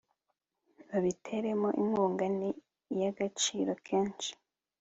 babibateremo 0.89 1.69
inkunga 1.81 2.25
ni 2.37 2.49
iy'agaciro 2.93 3.71
kenshi 3.85 4.31